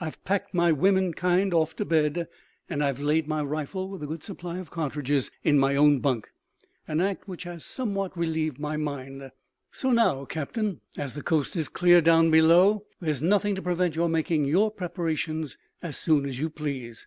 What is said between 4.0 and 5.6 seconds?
a good supply of cartridges, in